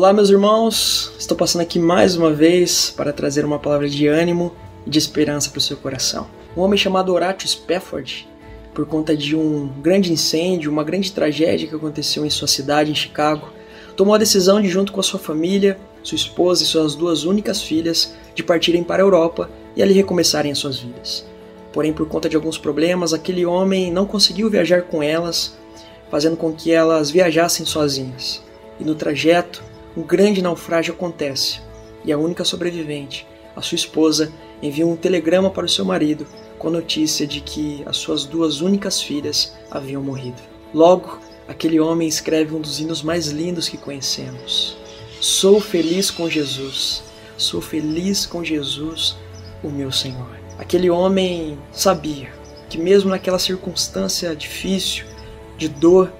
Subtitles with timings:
[0.00, 1.12] Olá, meus irmãos.
[1.18, 4.50] Estou passando aqui mais uma vez para trazer uma palavra de ânimo
[4.86, 6.26] e de esperança para o seu coração.
[6.56, 8.26] Um homem chamado Horatio Spafford,
[8.72, 12.94] por conta de um grande incêndio, uma grande tragédia que aconteceu em sua cidade, em
[12.94, 13.50] Chicago,
[13.94, 17.60] tomou a decisão de, junto com a sua família, sua esposa e suas duas únicas
[17.60, 21.26] filhas, de partirem para a Europa e ali recomeçarem as suas vidas.
[21.74, 25.58] Porém, por conta de alguns problemas, aquele homem não conseguiu viajar com elas,
[26.10, 28.42] fazendo com que elas viajassem sozinhas.
[28.80, 31.60] E no trajeto, um grande naufrágio acontece,
[32.04, 36.26] e a única sobrevivente, a sua esposa, envia um telegrama para o seu marido
[36.58, 40.40] com a notícia de que as suas duas únicas filhas haviam morrido.
[40.72, 44.76] Logo, aquele homem escreve um dos hinos mais lindos que conhecemos.
[45.20, 47.02] Sou feliz com Jesus,
[47.36, 49.16] sou feliz com Jesus,
[49.62, 50.38] o meu Senhor.
[50.58, 52.30] Aquele homem sabia
[52.68, 55.06] que, mesmo naquela circunstância difícil,
[55.56, 56.12] de dor,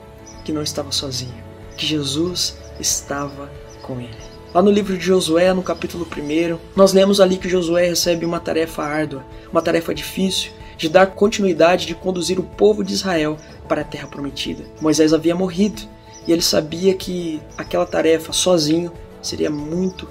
[0.44, 1.44] que não estava sozinho,
[1.76, 3.50] que Jesus estava
[3.82, 4.30] com ele.
[4.52, 8.40] Lá no livro de Josué, no capítulo 1, nós lemos ali que Josué recebe uma
[8.40, 13.36] tarefa árdua, uma tarefa difícil, de dar continuidade de conduzir o povo de Israel
[13.68, 14.64] para a terra prometida.
[14.80, 15.82] Moisés havia morrido
[16.26, 18.90] e ele sabia que aquela tarefa sozinho
[19.22, 20.08] seria muito,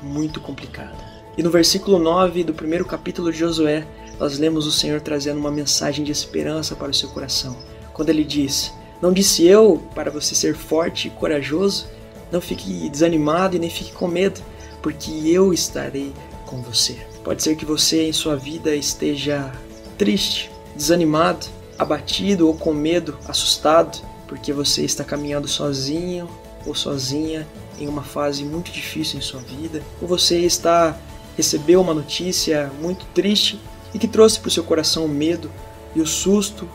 [0.00, 0.96] muito complicada.
[1.36, 3.86] E no versículo 9 do primeiro capítulo de Josué,
[4.18, 7.56] nós lemos o Senhor trazendo uma mensagem de esperança para o seu coração.
[7.92, 11.88] Quando ele diz: Não disse eu para você ser forte e corajoso?
[12.30, 14.40] Não fique desanimado e nem fique com medo,
[14.80, 16.12] porque eu estarei
[16.46, 16.96] com você.
[17.24, 19.50] Pode ser que você em sua vida esteja
[19.98, 26.28] triste, desanimado, abatido ou com medo, assustado, porque você está caminhando sozinho
[26.64, 27.44] ou sozinha
[27.80, 30.96] em uma fase muito difícil em sua vida, ou você está
[31.36, 33.58] recebeu uma notícia muito triste
[33.92, 35.50] e que trouxe para o seu coração o medo
[35.94, 36.68] e o susto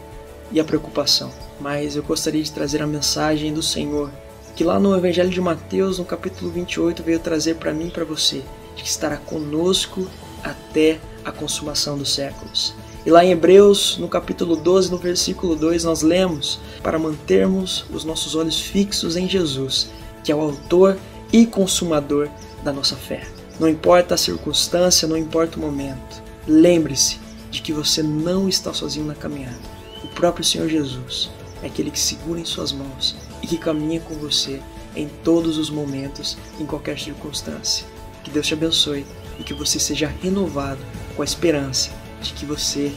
[0.51, 1.31] e a preocupação.
[1.59, 4.11] Mas eu gostaria de trazer a mensagem do Senhor
[4.57, 8.03] que lá no Evangelho de Mateus, no capítulo 28, veio trazer para mim e para
[8.03, 8.41] você,
[8.75, 10.07] de que estará conosco
[10.43, 12.73] até a consumação dos séculos.
[13.05, 18.03] E lá em Hebreus, no capítulo 12, no versículo 2, nós lemos para mantermos os
[18.03, 19.91] nossos olhos fixos em Jesus,
[20.23, 20.97] que é o autor
[21.31, 22.27] e consumador
[22.63, 23.27] da nossa fé.
[23.59, 27.19] Não importa a circunstância, não importa o momento, lembre-se
[27.51, 29.76] de que você não está sozinho na caminhada.
[30.03, 31.29] O próprio Senhor Jesus
[31.61, 34.61] é aquele que segura em suas mãos e que caminha com você
[34.95, 37.85] em todos os momentos, em qualquer circunstância.
[38.23, 39.05] Que Deus te abençoe
[39.39, 40.79] e que você seja renovado
[41.15, 41.91] com a esperança
[42.21, 42.91] de que você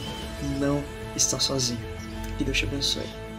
[0.59, 0.83] não
[1.15, 1.79] está sozinho.
[2.37, 3.30] Que Deus te abençoe.